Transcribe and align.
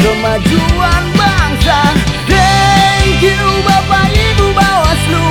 kemajuan 0.00 1.04
bangsa. 1.14 1.78
Thank 2.28 3.20
you 3.20 3.40
Bapak 3.64 4.08
Ibu 4.12 4.46
Bawaslu 4.56 5.26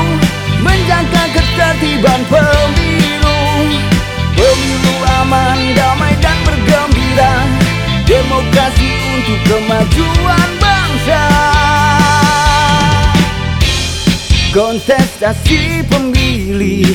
Menjaga 0.61 1.23
ketertiban 1.33 2.21
pemilu. 2.29 3.39
Pemilu 4.37 4.95
aman, 5.19 5.59
damai 5.75 6.13
dan 6.23 6.37
bergembira. 6.45 7.33
Demokrasi 8.05 8.89
untuk 9.19 9.39
kemajuan 9.45 10.49
bangsa. 10.57 11.23
Kontestasi 14.49 15.85
pemilih. 15.85 16.88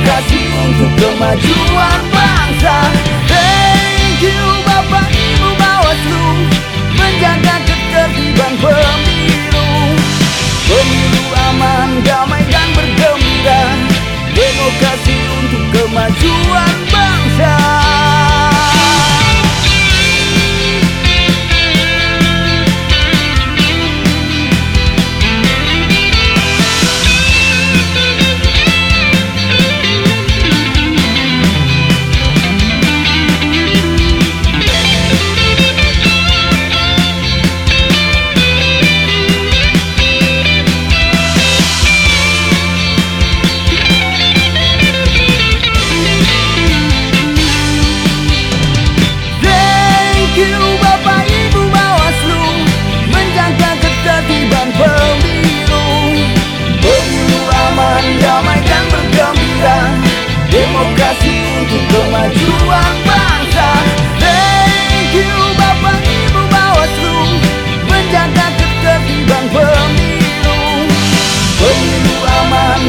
kasih 0.00 0.46
untuk 0.64 0.90
kemajuan 0.96 2.00
bangsa. 2.12 2.76
Thank 3.28 4.24
you 4.24 4.42
Bapak. 4.64 5.21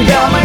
Tell 0.06 0.32
me 0.34 0.43